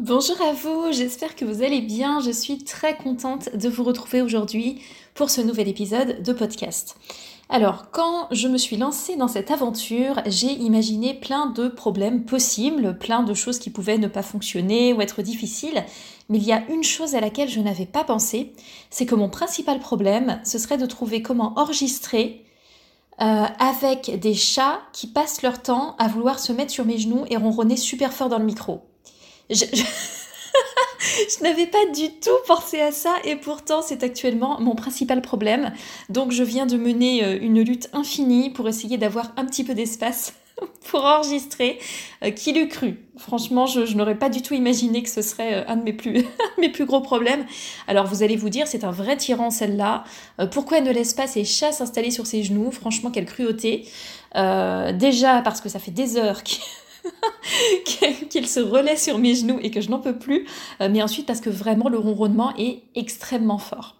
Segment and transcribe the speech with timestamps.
[0.00, 2.20] Bonjour à vous, j'espère que vous allez bien.
[2.20, 4.80] Je suis très contente de vous retrouver aujourd'hui
[5.12, 6.96] pour ce nouvel épisode de podcast.
[7.50, 12.96] Alors, quand je me suis lancée dans cette aventure, j'ai imaginé plein de problèmes possibles,
[12.98, 15.84] plein de choses qui pouvaient ne pas fonctionner ou être difficiles,
[16.30, 18.54] mais il y a une chose à laquelle je n'avais pas pensé,
[18.88, 22.46] c'est que mon principal problème, ce serait de trouver comment enregistrer
[23.20, 27.26] euh, avec des chats qui passent leur temps à vouloir se mettre sur mes genoux
[27.28, 28.80] et ronronner super fort dans le micro.
[31.02, 35.72] Je, n'avais pas du tout pensé à ça et pourtant c'est actuellement mon principal problème.
[36.08, 39.74] Donc je viens de mener euh, une lutte infinie pour essayer d'avoir un petit peu
[39.74, 40.34] d'espace
[40.90, 41.78] pour enregistrer.
[42.22, 43.00] Euh, qui l'eût cru?
[43.16, 46.24] Franchement, je, n'aurais pas du tout imaginé que ce serait euh, un de mes plus,
[46.58, 47.44] mes plus gros problèmes.
[47.88, 50.04] Alors vous allez vous dire, c'est un vrai tyran celle-là.
[50.52, 52.70] pourquoi elle ne laisse pas ses chats s'installer sur ses genoux?
[52.70, 53.88] Franchement, quelle cruauté.
[54.34, 56.60] déjà parce que ça fait des heures qu'il
[58.30, 60.46] qu'il se relaie sur mes genoux et que je n'en peux plus,
[60.80, 63.96] euh, mais ensuite parce que vraiment le ronronnement est extrêmement fort.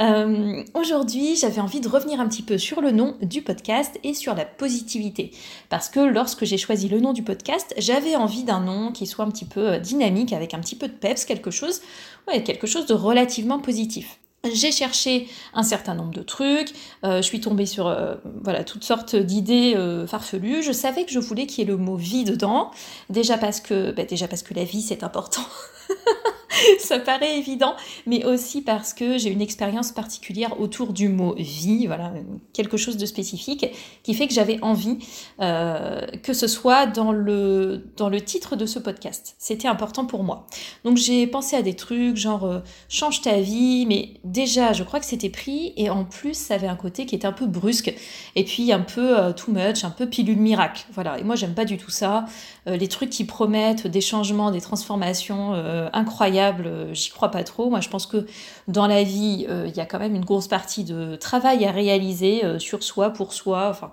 [0.00, 4.14] Euh, aujourd'hui, j'avais envie de revenir un petit peu sur le nom du podcast et
[4.14, 5.30] sur la positivité,
[5.68, 9.24] parce que lorsque j'ai choisi le nom du podcast, j'avais envie d'un nom qui soit
[9.24, 11.80] un petit peu euh, dynamique, avec un petit peu de peps, quelque chose,
[12.28, 14.18] ouais, quelque chose de relativement positif.
[14.44, 16.72] J'ai cherché un certain nombre de trucs,
[17.04, 20.62] euh, je suis tombée sur euh, voilà toutes sortes d'idées euh, farfelues.
[20.62, 22.70] Je savais que je voulais qu'il y ait le mot vie dedans,
[23.10, 25.42] déjà parce que bah, déjà parce que la vie c'est important.
[26.78, 27.74] ça paraît évident,
[28.06, 32.14] mais aussi parce que j'ai une expérience particulière autour du mot vie, voilà,
[32.54, 33.66] quelque chose de spécifique
[34.02, 34.98] qui fait que j'avais envie
[35.38, 39.36] que ce soit dans le, dans le titre de ce podcast.
[39.38, 40.46] C'était important pour moi.
[40.84, 45.06] Donc j'ai pensé à des trucs genre change ta vie, mais déjà je crois que
[45.06, 47.94] c'était pris et en plus ça avait un côté qui était un peu brusque
[48.36, 50.86] et puis un peu euh, too much, un peu pilule miracle.
[50.92, 52.24] Voilà, et moi j'aime pas du tout ça.
[52.66, 55.52] les trucs qui promettent des changements, des transformations
[55.92, 57.70] incroyables euh, j'y crois pas trop.
[57.70, 58.26] Moi, je pense que
[58.68, 61.70] dans la vie, euh, il y a quand même une grosse partie de travail à
[61.70, 63.92] réaliser euh, sur soi, pour soi.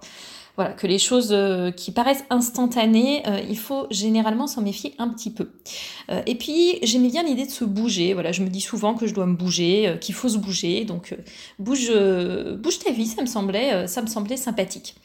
[0.58, 1.36] Voilà, que les choses
[1.76, 5.52] qui paraissent instantanées, il faut généralement s'en méfier un petit peu.
[6.26, 8.14] et puis, j'aimais bien l'idée de se bouger.
[8.14, 10.84] Voilà, je me dis souvent que je dois me bouger, qu'il faut se bouger.
[10.84, 11.16] Donc,
[11.60, 11.92] bouge,
[12.58, 14.96] bouge ta vie, ça me semblait, ça me semblait sympathique.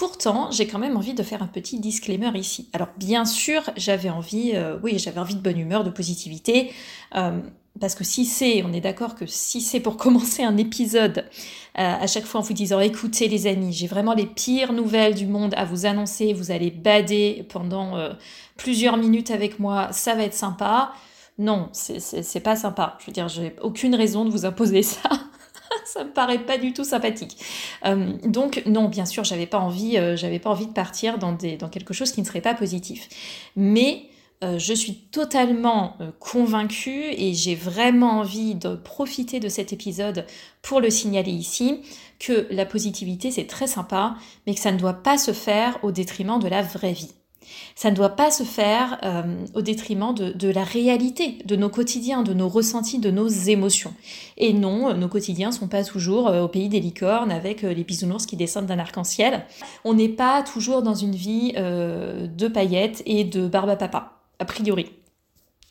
[0.00, 2.70] Pourtant, j'ai quand même envie de faire un petit disclaimer ici.
[2.72, 6.72] Alors bien sûr, j'avais envie, euh, oui, j'avais envie de bonne humeur, de positivité,
[7.16, 7.38] euh,
[7.78, 11.69] parce que si c'est, on est d'accord que si c'est pour commencer un épisode euh,
[11.82, 15.26] à chaque fois en vous disant écoutez les amis, j'ai vraiment les pires nouvelles du
[15.26, 17.96] monde à vous annoncer, vous allez bader pendant
[18.56, 20.92] plusieurs minutes avec moi, ça va être sympa.
[21.38, 22.98] Non, c'est pas sympa.
[23.00, 25.08] Je veux dire, j'ai aucune raison de vous imposer ça.
[25.86, 27.36] ça me paraît pas du tout sympathique.
[27.86, 31.94] Euh, donc non, bien sûr, j'avais pas envie, euh, pas envie de partir dans quelque
[31.94, 33.08] chose qui ne serait pas positif.
[33.56, 34.04] Mais
[34.42, 40.26] euh, je suis totalement convaincue et j'ai vraiment envie de profiter de cet épisode
[40.62, 41.80] pour le signaler ici
[42.18, 45.92] que la positivité c'est très sympa, mais que ça ne doit pas se faire au
[45.92, 47.12] détriment de la vraie vie.
[47.74, 49.22] Ça ne doit pas se faire euh,
[49.54, 53.94] au détriment de, la réalité, de nos quotidiens, de nos ressentis, de nos émotions.
[54.36, 57.62] Et non, euh, nos quotidiens ne sont pas toujours euh, au pays des licornes avec
[57.62, 59.44] les bisounours qui descendent d'un arc-en-ciel.
[59.84, 64.44] On n'est pas toujours dans une vie de paillettes et de barbe à papa, a
[64.44, 64.86] priori.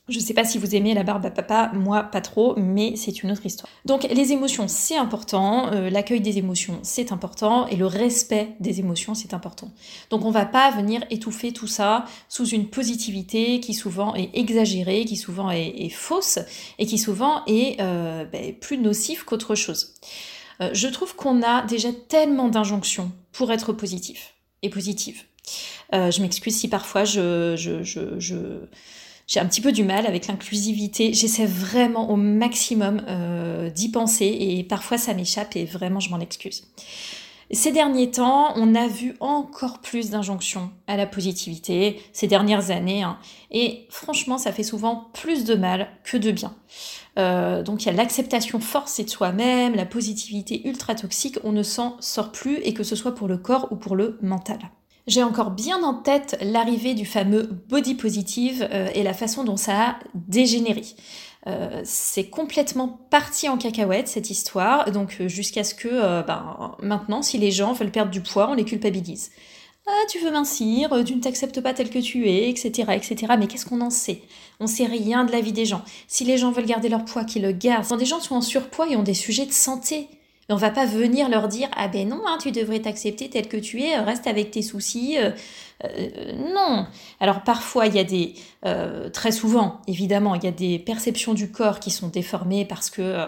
[0.09, 3.21] Je sais pas si vous aimez la barbe à papa, moi pas trop, mais c'est
[3.21, 3.69] une autre histoire.
[3.85, 8.79] Donc les émotions, c'est important, euh, l'accueil des émotions, c'est important, et le respect des
[8.79, 9.71] émotions, c'est important.
[10.09, 15.05] Donc on va pas venir étouffer tout ça sous une positivité qui souvent est exagérée,
[15.05, 16.39] qui souvent est, fausse,
[16.79, 19.93] et qui souvent est euh, ben, plus nocif qu'autre chose.
[20.61, 24.33] Euh, je trouve qu'on a déjà tellement d'injonctions pour être positif
[24.63, 25.23] et positive.
[25.91, 28.35] Je m'excuse si parfois je, je, je, je
[29.29, 31.13] j'ai un petit peu du mal avec l'inclusivité.
[31.13, 36.19] J'essaie vraiment au maximum euh, d'y penser et parfois ça m'échappe et vraiment je m'en
[36.19, 36.63] excuse.
[37.51, 43.03] Ces derniers temps, on a vu encore plus d'injonctions à la positivité ces dernières années.
[43.03, 43.19] Hein.
[43.51, 46.55] et franchement, ça fait souvent plus de mal que de bien.
[47.19, 51.63] Euh, donc il y a l'acceptation forcée de soi-même, la positivité ultra toxique, on ne
[51.63, 54.59] s'en sort plus, et que ce soit pour le corps ou pour le mental.
[55.07, 59.57] J'ai encore bien en tête l'arrivée du fameux body positive euh, et la façon dont
[59.57, 60.83] ça a dégénéré.
[61.83, 67.49] c'est complètement parti en cacahuète cette histoire, donc jusqu'à ce que ben, maintenant, si les
[67.49, 69.31] gens veulent perdre du poids, on les culpabilise.
[69.91, 73.33] Ah, tu veux mincir, tu ne t'acceptes pas tel que tu es, etc., etc.
[73.39, 74.21] Mais qu'est-ce qu'on en sait?
[74.59, 75.81] On sait rien de la vie des gens.
[76.07, 77.87] Si les gens veulent garder leur poids, qu'ils le gardent.
[77.87, 80.07] Quand des gens sont en surpoids et ont des sujets de santé,
[80.49, 83.57] on va pas venir leur dire ah ben non, hein, tu devrais t'accepter tel que
[83.57, 85.17] tu es, reste avec tes soucis.
[85.17, 85.31] Euh,
[85.85, 86.87] euh, non.
[87.19, 88.33] Alors parfois il y a des,
[88.65, 92.89] euh, très souvent évidemment, il y a des perceptions du corps qui sont déformées parce
[92.89, 93.25] que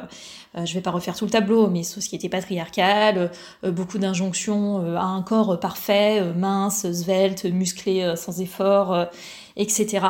[0.54, 3.32] je vais pas refaire tout le tableau, mais société patriarcale,
[3.64, 9.08] beaucoup d'injonctions à un corps parfait, mince, svelte, musclé sans effort
[9.56, 10.06] etc.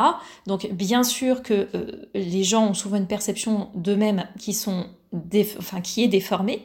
[0.48, 1.68] Donc bien sûr que
[2.16, 4.88] les gens ont souvent une perception d'eux-mêmes qui sont
[5.60, 6.64] enfin, qui est déformée.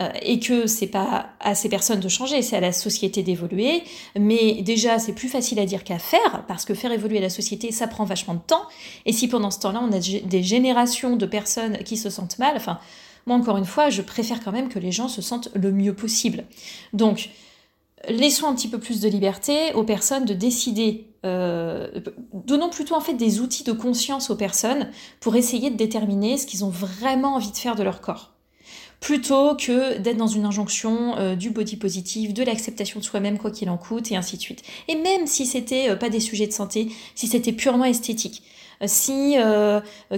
[0.00, 3.82] Euh, et que c'est pas à ces personnes de changer, c'est à la société d'évoluer.
[4.18, 7.70] Mais déjà, c'est plus facile à dire qu'à faire, parce que faire évoluer la société,
[7.70, 8.62] ça prend vachement de temps.
[9.06, 12.54] Et si pendant ce temps-là, on a des générations de personnes qui se sentent mal,
[12.56, 12.78] enfin,
[13.26, 15.94] moi encore une fois, je préfère quand même que les gens se sentent le mieux
[15.94, 16.44] possible.
[16.92, 17.30] Donc,
[18.08, 21.06] laissons un petit peu plus de liberté aux personnes de décider.
[21.24, 21.88] Euh,
[22.34, 26.46] donnons plutôt en fait des outils de conscience aux personnes pour essayer de déterminer ce
[26.46, 28.33] qu'ils ont vraiment envie de faire de leur corps
[29.04, 33.50] plutôt que d'être dans une injonction euh, du body positive, de l'acceptation de soi-même quoi
[33.50, 34.62] qu'il en coûte, et ainsi de suite.
[34.88, 38.42] Et même si c'était euh, pas des sujets de santé, si c'était purement esthétique,
[38.80, 39.36] euh, si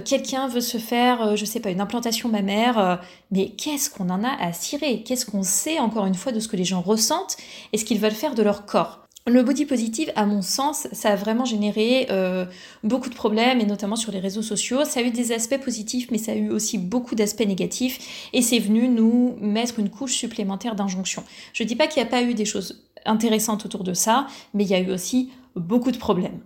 [0.05, 4.31] quelqu'un veut se faire, je sais pas, une implantation mammaire, mais qu'est-ce qu'on en a
[4.39, 5.03] à cirer?
[5.03, 7.35] Qu'est-ce qu'on sait encore une fois de ce que les gens ressentent?
[7.73, 9.06] Et ce qu'ils veulent faire de leur corps?
[9.27, 12.45] Le body positive, à mon sens, ça a vraiment généré euh,
[12.83, 14.85] beaucoup de problèmes, et notamment sur les réseaux sociaux.
[14.85, 18.41] Ça a eu des aspects positifs, mais ça a eu aussi beaucoup d'aspects négatifs, et
[18.41, 21.23] c'est venu nous mettre une couche supplémentaire d'injonction.
[21.51, 24.27] Je ne dis pas qu'il n'y a pas eu des choses intéressantes autour de ça,
[24.53, 26.39] mais il y a eu aussi beaucoup de problèmes.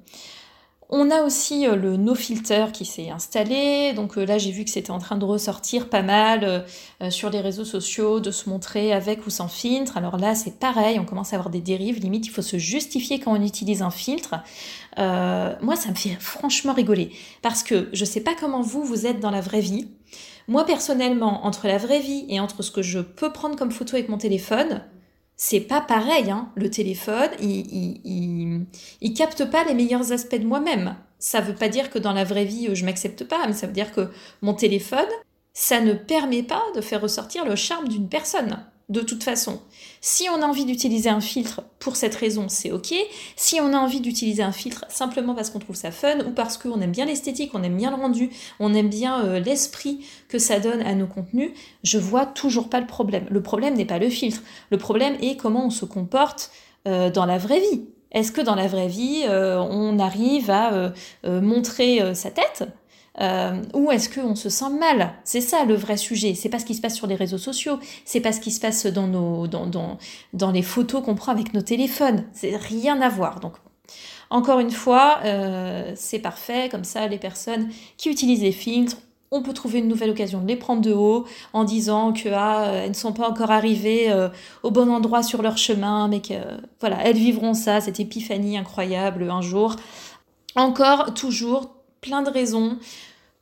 [0.94, 3.94] On a aussi euh, le no filter qui s'est installé.
[3.94, 6.66] Donc euh, là, j'ai vu que c'était en train de ressortir pas mal
[7.02, 9.96] euh, sur les réseaux sociaux, de se montrer avec ou sans filtre.
[9.96, 12.00] Alors là, c'est pareil, on commence à avoir des dérives.
[12.02, 14.36] Limite, il faut se justifier quand on utilise un filtre.
[14.98, 17.12] moi, ça me fait franchement rigoler
[17.42, 19.88] parce que je sais pas comment vous vous êtes dans la vraie vie.
[20.50, 23.96] Moi, personnellement, entre la vraie vie et entre ce que je peux prendre comme photo
[23.96, 24.82] avec mon téléphone,
[25.44, 26.30] c'est pas pareil.
[26.30, 26.50] Hein.
[26.54, 28.68] Le téléphone, il,
[29.02, 30.96] il, capte pas les meilleurs aspects de moi-même.
[31.18, 33.74] Ça veut pas dire que dans la vraie vie, je m'accepte pas, mais ça veut
[33.74, 34.12] dire que
[34.44, 35.10] mon téléphone,
[35.52, 39.62] ça ne permet pas de faire ressortir le charme d'une personne de toute façon.
[40.02, 42.94] Si on a envie d'utiliser un filtre pour cette raison, c'est ok.
[43.38, 46.58] Si on a envie d'utiliser un filtre simplement parce qu'on trouve ça fun ou parce
[46.58, 48.30] qu'on aime bien l'esthétique, on aime bien le rendu,
[48.60, 51.52] on aime bien euh, l'esprit que ça donne à nos contenus,
[51.84, 53.26] je vois toujours pas le problème.
[53.30, 54.42] Le problème n'est pas le filtre.
[54.72, 56.52] Le problème est comment on se comporte
[56.88, 57.86] euh, dans la vraie vie.
[58.12, 60.92] Est-ce que dans la vraie vie, euh, on arrive à
[61.24, 62.66] montrer sa tête?
[63.20, 65.14] Euh, ou est-ce qu'on se sent mal?
[65.24, 66.34] C'est ça le vrai sujet.
[66.34, 68.60] C'est pas ce qui se passe sur les réseaux sociaux, c'est pas ce qui se
[68.60, 69.98] passe dans, nos, dans, dans,
[70.34, 72.24] dans les photos qu'on prend avec nos téléphones.
[72.34, 73.40] C'est rien à voir.
[73.40, 73.54] Donc,
[74.30, 76.70] encore une fois, euh, c'est parfait.
[76.70, 78.98] Comme ça, les personnes qui utilisent les filtres,
[79.30, 82.72] on peut trouver une nouvelle occasion de les prendre de haut en disant que ah,
[82.74, 84.30] elles ne sont pas encore arrivées euh,
[84.64, 86.34] au bon endroit sur leur chemin, mais que
[86.82, 89.76] voilà, elles vivront ça, cette épiphanie incroyable un jour.
[90.56, 91.70] Encore, toujours,
[92.02, 92.78] plein de raisons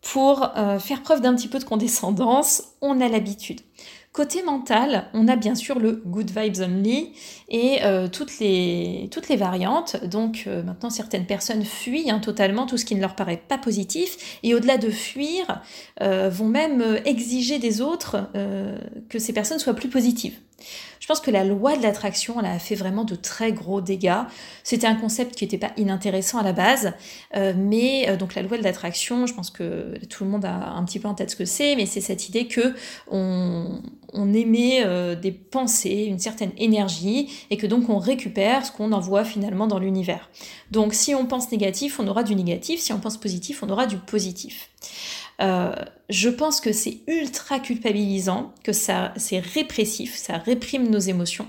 [0.01, 3.61] pour euh, faire preuve d'un petit peu de condescendance, on a l'habitude.
[4.11, 7.13] Côté mental, on a bien sûr le good vibes only
[7.47, 10.03] et euh, toutes, les, variantes.
[10.05, 13.57] Donc euh, maintenant, certaines personnes fuient hein, totalement tout ce qui ne leur paraît pas
[13.57, 15.61] positif et au-delà de fuir,
[16.01, 18.29] vont même exiger des autres
[19.09, 20.39] que ces personnes soient plus positives.
[20.99, 24.21] Je pense que la loi de l'attraction, elle a fait vraiment de très gros dégâts.
[24.63, 26.93] C'était un concept qui n'était pas inintéressant à la base,
[27.35, 30.69] euh, mais euh, donc la loi de l'attraction, je pense que tout le monde a
[30.69, 32.75] un petit peu en tête ce que c'est, mais c'est cette idée que
[33.09, 33.81] on,
[34.33, 39.23] émet euh, des pensées, une certaine énergie, et que donc on récupère ce qu'on envoie
[39.23, 40.29] finalement dans l'univers.
[40.69, 43.87] Donc si on pense négatif, on aura du négatif, si on pense positif, on aura
[43.87, 44.69] du positif.
[45.41, 45.73] Euh,
[46.09, 51.47] je pense que c'est ultra culpabilisant, que ça c'est répressif, ça réprime nos émotions.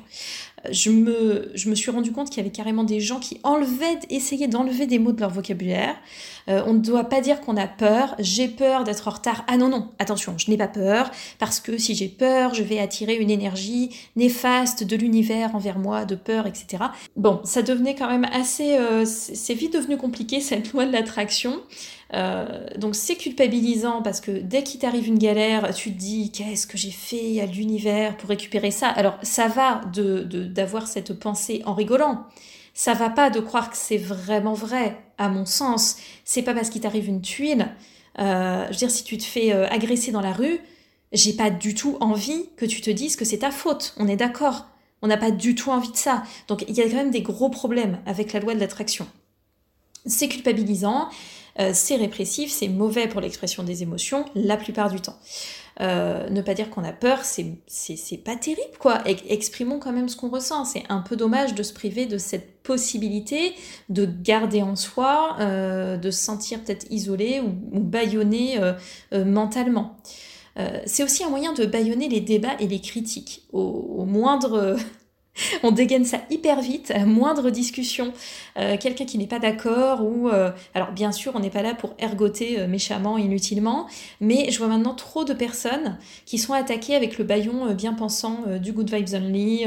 [0.67, 3.41] Euh, je me, je me suis rendu compte qu'il y avait carrément des gens qui
[3.43, 5.97] enlevaient, essayaient d'enlever des mots de leur vocabulaire.
[6.49, 9.45] Euh, on ne doit pas dire qu'on a peur, j'ai peur d'être en retard.
[9.49, 12.79] Ah non, non, attention, je n'ai pas peur, parce que si j'ai peur, je vais
[12.79, 16.85] attirer une énergie néfaste de l'univers envers moi, de peur, etc.
[17.17, 18.77] Bon, ça devenait quand même assez...
[19.05, 21.61] c'est vite devenu compliqué cette loi de l'attraction.
[22.13, 26.67] Euh, donc c'est culpabilisant parce que dès qu'il t'arrive une galère, tu te dis qu'est-ce
[26.67, 28.89] que j'ai fait à l'univers pour récupérer ça?
[28.89, 32.27] Alors ça va de d'avoir cette pensée en rigolant.
[32.75, 35.97] Ça va pas de croire que c'est vraiment vrai, à mon sens.
[36.25, 37.69] C'est pas parce qu'il t'arrive une tuile
[38.19, 40.61] je veux dire, si tu te fais agresser dans la rue,
[41.13, 43.95] j'ai pas du tout envie que tu te dises que c'est ta faute.
[43.97, 44.67] On est d'accord.
[45.03, 46.23] On n'a pas du tout envie de ça.
[46.47, 49.07] Donc il y a quand même des gros problèmes avec la loi de l'attraction.
[50.07, 51.09] C'est culpabilisant,
[51.59, 55.19] euh, c'est répressif, c'est mauvais pour l'expression des émotions la plupart du temps.
[55.81, 59.03] Euh, ne pas dire qu'on a peur, c'est pas terrible, quoi.
[59.07, 60.65] exprimons quand même ce qu'on ressent.
[60.67, 63.55] C'est un peu dommage de se priver de cette possibilité
[63.89, 69.97] de garder en soi, euh, de se sentir peut-être isolé ou, ou mentalement.
[70.85, 73.45] c'est aussi un moyen de bâillonner les débats et les critiques.
[73.53, 74.77] au moindre
[75.63, 78.13] on dégaine ça hyper vite, moindre discussion,
[78.59, 80.29] euh, quelqu'un qui n'est pas d'accord ou...
[80.29, 83.87] Euh, alors bien sûr, on n'est pas là pour ergoter euh, méchamment, inutilement,
[84.21, 88.45] mais je vois maintenant trop de personnes qui sont attaquées avec le baillon bien pensant
[88.61, 89.67] du good vibes only.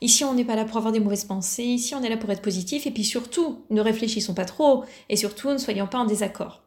[0.00, 2.30] ici, on n'est pas là pour avoir des mauvaises pensées, ici, on est là pour
[2.30, 6.04] être positif, et puis surtout, ne réfléchissons pas trop, et surtout, ne soyons pas en
[6.04, 6.62] désaccord.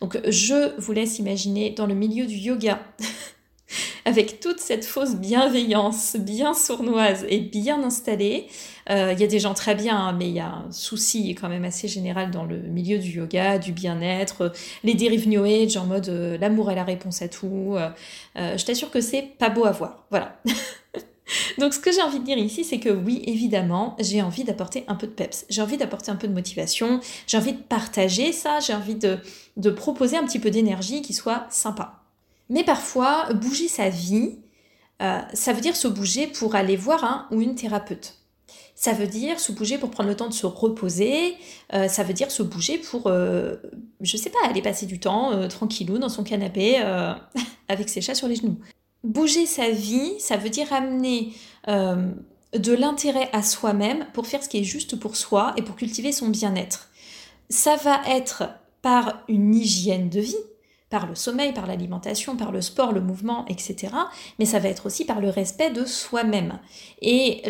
[0.00, 2.80] Donc je vous laisse imaginer dans le milieu du yoga
[4.04, 8.46] avec toute cette fausse bienveillance bien sournoise et bien installée.
[8.90, 11.34] Euh, il y a des gens très bien, hein, mais il y a un souci
[11.34, 14.52] quand même assez général dans le milieu du yoga, du bien-être,
[14.84, 17.76] les dérives New Age en mode euh, l'amour est la réponse à tout.
[17.76, 20.04] Euh, je t'assure que c'est pas beau à voir.
[20.10, 20.40] Voilà.
[21.58, 24.84] Donc ce que j'ai envie de dire ici, c'est que oui, évidemment, j'ai envie d'apporter
[24.88, 28.32] un peu de peps, j'ai envie d'apporter un peu de motivation, j'ai envie de partager
[28.32, 29.18] ça, j'ai envie de,
[29.56, 31.99] de proposer un petit peu d'énergie qui soit sympa.
[32.50, 34.40] Mais parfois, bouger sa vie,
[35.00, 38.16] euh, ça veut dire se bouger pour aller voir un ou une thérapeute.
[38.74, 41.36] Ça veut dire se bouger pour prendre le temps de se reposer.
[41.74, 43.56] Euh, ça veut dire se bouger pour, euh,
[44.00, 46.78] je sais pas, aller passer du temps tranquillou dans son canapé
[47.68, 48.58] avec ses chats sur les genoux.
[49.04, 51.32] Bouger sa vie, ça veut dire amener
[51.68, 56.10] de l'intérêt à soi-même pour faire ce qui est juste pour soi et pour cultiver
[56.10, 56.88] son bien-être.
[57.48, 58.44] Ça va être
[58.82, 60.36] par une hygiène de vie,
[60.90, 63.94] par le sommeil, par l'alimentation, par le sport, le mouvement, etc.
[64.38, 66.58] Mais ça va être aussi par le respect de soi-même.
[67.00, 67.42] Et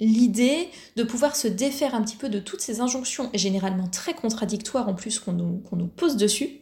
[0.00, 4.88] l'idée de pouvoir se défaire un petit peu de toutes ces injonctions, généralement très contradictoires
[4.88, 6.58] en plus qu'on nous, pose dessus,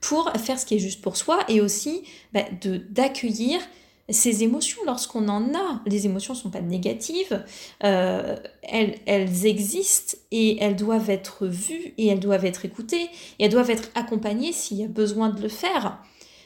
[0.00, 2.02] pour faire ce qui est juste pour soi et aussi
[2.32, 2.44] bah,
[2.90, 3.60] d'accueillir
[4.08, 7.44] ces émotions, lorsqu'on en a, les émotions ne sont pas négatives,
[7.82, 13.08] euh, elles, elles, existent et elles doivent être vues et elles doivent être écoutées
[13.38, 15.98] et elles doivent être accompagnées s'il y a besoin de le faire.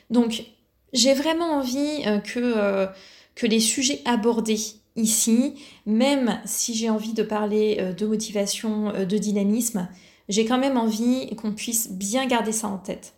[0.09, 0.45] Donc
[0.95, 2.87] j'ai vraiment envie euh, que, euh,
[3.35, 4.61] que les sujets abordés
[4.97, 9.89] ici, même si j'ai envie de parler de motivation, de dynamisme,
[10.29, 13.15] j'ai quand même envie qu'on puisse bien garder ça en tête.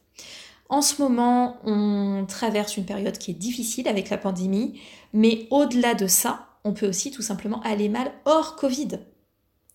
[0.72, 4.80] En ce moment, on traverse une période qui est difficile avec la pandémie,
[5.12, 8.88] mais au-delà de ça, on peut aussi tout simplement aller mal hors Covid.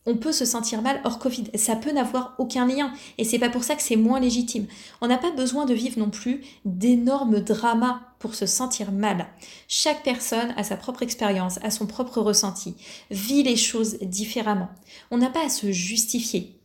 [0.08, 1.51] On peut se sentir mal hors Covid.
[1.54, 2.92] Ça peut n'avoir aucun lien.
[3.20, 4.66] Et c'est pas pour ça que c'est moins légitime.
[5.00, 9.27] On n'a pas besoin de vivre non plus d'énormes dramas pour se sentir mal.
[9.68, 12.75] Chaque personne a sa propre expérience, a son propre ressenti,
[13.12, 14.70] vit les choses différemment.
[15.12, 16.56] On n'a pas à se justifier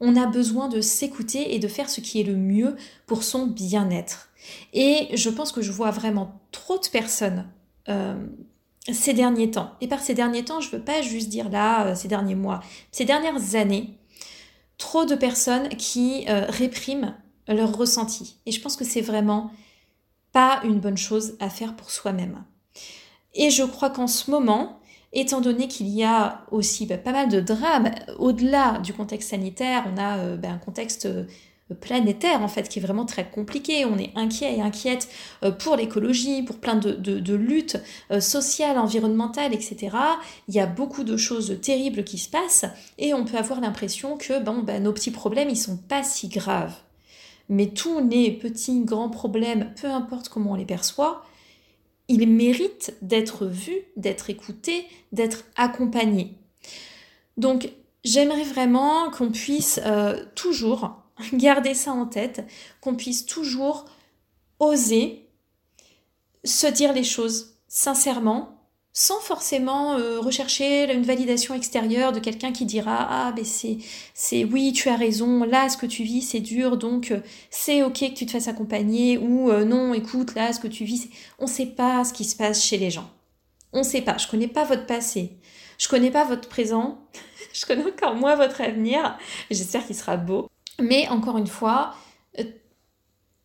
[0.00, 2.76] on a besoin de s'écouter et de faire ce qui est le mieux
[3.06, 4.30] pour son bien-être.
[4.72, 7.48] Et je pense que je vois vraiment trop de personnes
[7.88, 8.14] euh,
[8.92, 9.72] ces derniers temps.
[9.80, 12.34] Et par ces derniers temps, je ne veux pas juste dire là, euh, ces derniers
[12.34, 12.60] mois,
[12.92, 13.98] ces dernières années,
[14.78, 17.14] trop de personnes qui euh, répriment
[17.48, 18.36] leur ressenti.
[18.46, 19.50] Et je pense que c'est vraiment
[20.32, 22.44] pas une bonne chose à faire pour soi-même.
[23.34, 24.80] Et je crois qu'en ce moment,
[25.16, 29.84] étant donné qu'il y a aussi bah, pas mal de drames au-delà du contexte sanitaire,
[29.92, 31.24] on a euh, bah, un contexte euh,
[31.80, 33.86] planétaire en fait qui est vraiment très compliqué.
[33.86, 35.08] On est inquiet et inquiète
[35.42, 37.78] euh, pour l'écologie, pour plein de, luttes
[38.20, 39.96] sociales, environnementales, etc.
[40.48, 42.66] Il y a beaucoup de choses terribles qui se passent
[42.98, 46.74] et on peut avoir l'impression que bah, nos petits problèmes ils sont pas si graves.
[47.48, 51.22] Mais tous les petits, grands problèmes, peu importe comment on les perçoit,
[52.08, 56.34] il mérite d'être vu, d'être écouté, d'être accompagné.
[57.36, 57.70] Donc
[58.04, 62.44] j'aimerais vraiment qu'on puisse euh, toujours garder ça en tête,
[62.80, 63.86] qu'on puisse toujours
[64.58, 65.28] oser
[66.44, 68.55] se dire les choses sincèrement,
[68.98, 73.76] sans forcément euh, rechercher une validation extérieure de quelqu'un qui dira ah ben c'est
[74.14, 77.82] c'est oui tu as raison là ce que tu vis c'est dur donc euh, c'est
[77.82, 81.10] ok que tu te fasses accompagner ou euh, non écoute là ce que tu vis
[81.38, 83.10] on sait pas ce qui se passe chez les gens.
[83.74, 84.16] On sait pas.
[84.16, 85.36] Je connais pas votre passé.
[85.76, 86.98] Je connais pas votre présent.
[87.52, 89.18] Je connais encore moins votre avenir.
[89.50, 90.48] J'espère qu'il sera beau.
[90.80, 91.94] Mais encore une fois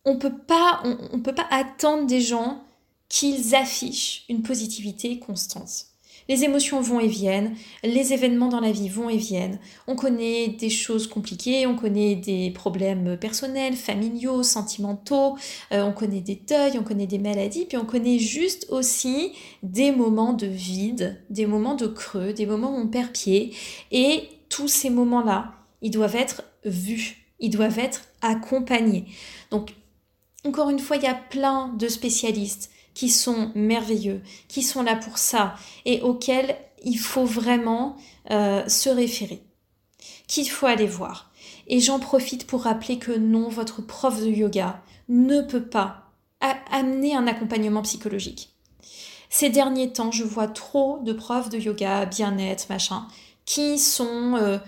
[0.06, 0.82] on peut pas
[1.12, 2.64] on peut pas attendre des gens
[3.12, 5.84] qu'ils affichent une positivité constante.
[6.30, 7.54] Les émotions vont et viennent,
[7.84, 9.58] les événements dans la vie vont et viennent.
[9.86, 15.36] On connaît des choses compliquées, on connaît des problèmes personnels, familiaux, sentimentaux,
[15.72, 19.92] euh, on connaît des deuils, on connaît des maladies, puis on connaît juste aussi des
[19.92, 23.54] moments de vide, des moments de creux, des moments où on perd pied.
[23.90, 25.52] Et tous ces moments-là,
[25.82, 29.04] ils doivent être vus, ils doivent être accompagnés.
[29.50, 29.74] Donc,
[30.46, 34.96] encore une fois, il y a plein de spécialistes qui sont merveilleux, qui sont là
[34.96, 37.96] pour ça et auxquels il faut vraiment
[38.30, 39.42] euh, se référer,
[40.26, 41.30] qu'il faut aller voir.
[41.66, 46.10] Et j'en profite pour rappeler que non, votre prof de yoga ne peut pas
[46.70, 48.50] amener un accompagnement psychologique.
[49.30, 53.06] Ces derniers temps, je vois trop de profs de yoga, bien-être, machin,
[53.46, 54.58] qui sont euh,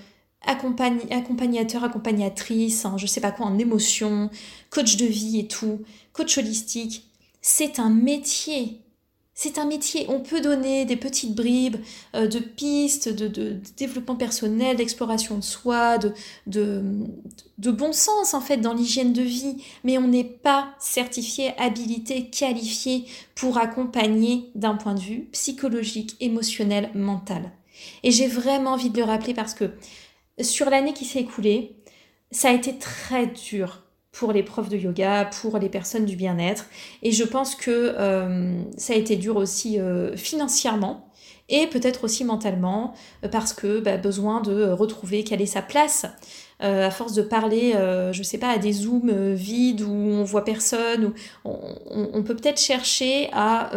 [0.46, 4.30] accompagnateurs, accompagnatrices, hein, je sais pas quoi, en émotion,
[4.70, 7.06] coach de vie et tout, coach holistique,
[7.46, 8.80] c'est un métier.
[9.34, 10.06] C'est un métier.
[10.08, 11.76] On peut donner des petites bribes
[12.16, 16.14] euh, de pistes, de, développement personnel, d'exploration de soi, de,
[16.46, 22.30] de, bon sens en fait dans l'hygiène de vie, mais on n'est pas certifié, habilité,
[22.30, 27.52] qualifié pour accompagner d'un point de vue psychologique, émotionnel, mental.
[28.04, 29.70] Et j'ai vraiment envie de le rappeler parce que
[30.40, 31.76] sur l'année qui s'est écoulée,
[32.30, 33.82] ça a été très dur
[34.14, 36.66] pour les profs de yoga, pour les personnes du bien-être.
[37.02, 41.10] Et je pense que euh, ça a été dur aussi euh, financièrement
[41.48, 42.94] et peut-être aussi mentalement
[43.24, 46.06] euh, parce que bah, besoin de retrouver quelle est sa place.
[46.60, 47.74] à force de parler,
[48.12, 51.12] je sais pas, à des zooms vides où on voit personne,
[51.44, 51.58] on,
[51.90, 53.70] on, peut peut-être chercher à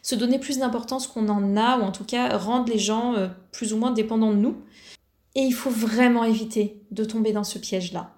[0.00, 3.14] se donner plus d'importance qu'on en a, ou en tout cas rendre les gens
[3.52, 4.56] plus ou moins dépendants de nous.
[5.34, 8.14] Et il faut vraiment éviter de tomber dans ce piège-là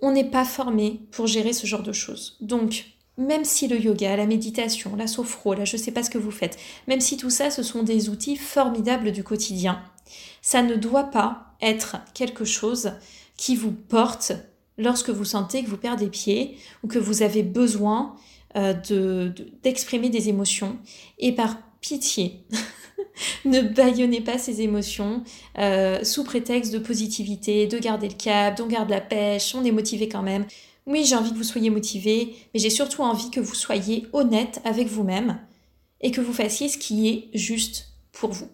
[0.00, 2.36] on n'est pas formé pour gérer ce genre de choses.
[2.40, 2.86] Donc,
[3.16, 6.30] même si le yoga, la méditation, la sophro, là je sais pas ce que vous
[6.30, 9.82] faites, même si tout ça ce sont des outils formidables du quotidien,
[10.40, 12.92] ça ne doit pas être quelque chose
[13.36, 14.32] qui vous porte
[14.78, 18.14] lorsque vous sentez que vous perdez pied ou que vous avez besoin
[18.56, 18.72] euh,
[19.62, 20.78] d'exprimer des émotions.
[21.18, 22.44] Et par pitié,
[23.44, 25.22] ne baillonnez pas ces émotions
[25.58, 29.72] euh, sous prétexte de positivité, de garder le cap, d'on garde la pêche, on est
[29.72, 30.46] motivé quand même.
[30.86, 34.60] Oui, j'ai envie que vous soyez motivé, mais j'ai surtout envie que vous soyez honnête
[34.64, 35.38] avec vous-même
[36.00, 38.48] et que vous fassiez ce qui est juste pour vous.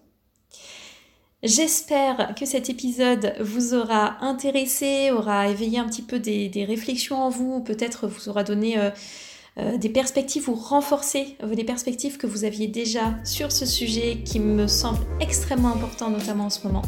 [1.43, 7.29] J'espère que cet épisode vous aura intéressé, aura éveillé un petit peu des, réflexions en
[7.29, 8.89] vous, peut-être vous aura donné euh,
[9.57, 14.39] euh, des perspectives ou renforcer des perspectives que vous aviez déjà sur ce sujet qui
[14.39, 16.81] me semble extrêmement important, notamment en ce moment.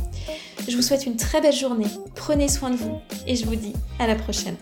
[0.68, 3.74] Je vous souhaite une très belle journée, prenez soin de vous et je vous dis
[4.00, 4.56] à la prochaine.